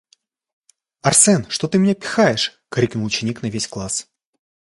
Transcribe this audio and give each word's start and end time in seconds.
"Арсен! 1.03 1.47
Что 1.51 1.67
ты 1.67 1.77
меня 1.77 1.93
пихаешь!?"- 1.93 2.59
Крикнул 2.69 3.05
ученик 3.05 3.43
на 3.43 3.49
весь 3.51 3.67
класс. 3.67 4.07